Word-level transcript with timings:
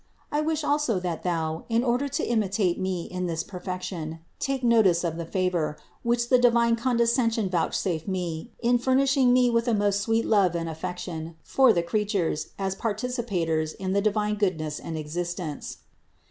I 0.31 0.41
wish 0.41 0.63
also 0.63 0.99
that 1.01 1.21
thou, 1.21 1.65
in 1.69 1.83
order 1.83 2.07
to 2.07 2.25
imitate 2.25 2.79
me 2.79 3.03
in 3.03 3.27
this 3.27 3.43
perfection, 3.43 4.17
take 4.39 4.63
notice 4.63 5.03
of 5.03 5.15
the 5.15 5.27
favor, 5.27 5.77
which 6.01 6.29
the 6.29 6.39
divine 6.39 6.75
condescension 6.75 7.51
vouchsafed 7.51 8.07
me 8.07 8.49
in 8.63 8.79
furnishing 8.79 9.31
me 9.31 9.51
with 9.51 9.67
a 9.67 9.75
most 9.75 10.01
sweet 10.01 10.25
love 10.25 10.55
and 10.55 10.67
affection 10.67 11.35
for 11.43 11.71
the 11.71 11.83
creatures 11.83 12.47
as 12.57 12.73
participators 12.73 13.73
in 13.73 13.93
the 13.93 14.01
divine 14.01 14.37
goodness 14.37 14.79
and 14.79 14.97
existence. 14.97 15.77